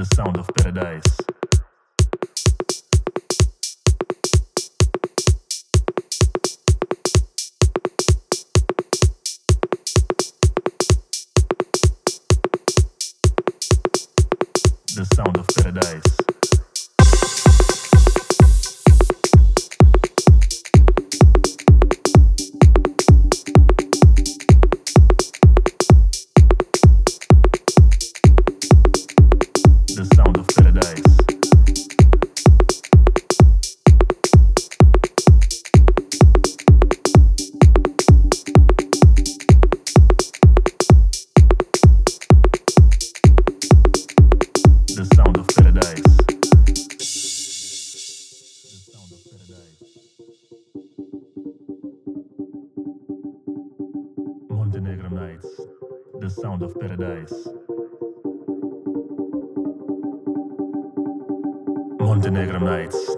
[0.00, 1.02] the sound of paradise.
[14.94, 16.29] The sound of paradise.
[56.20, 57.48] the sound of paradise.
[61.98, 63.16] Montenegro Nights,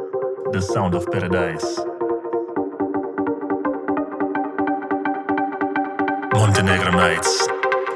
[0.52, 1.78] the sound of paradise.
[6.32, 7.48] Montenegro Nights,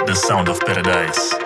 [0.06, 1.45] the sound of paradise.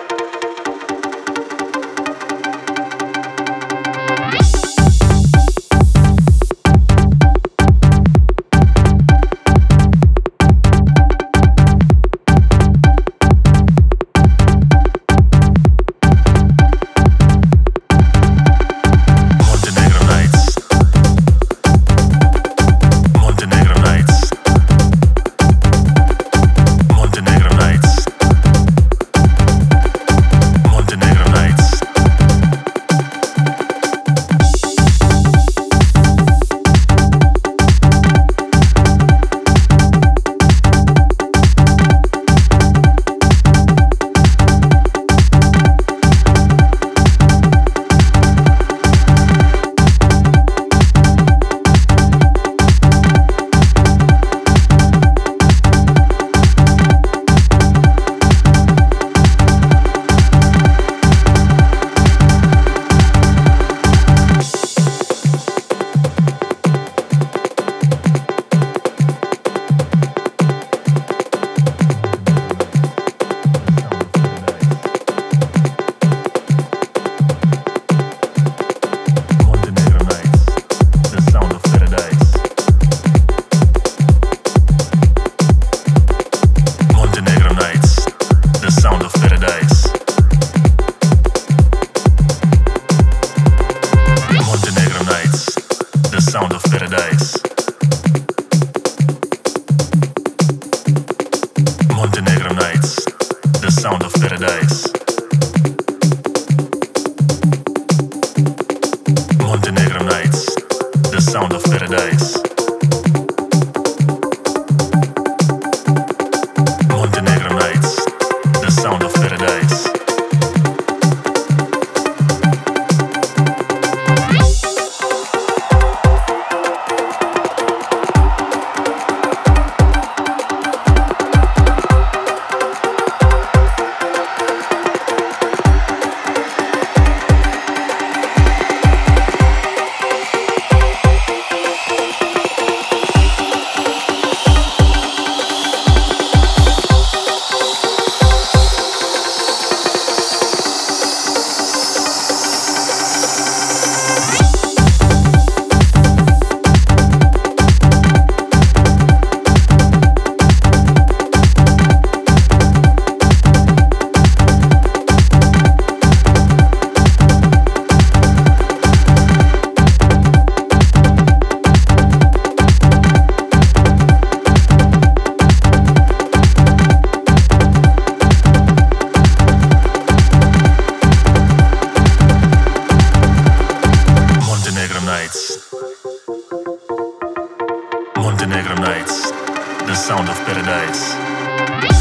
[190.11, 192.00] sound of paradise.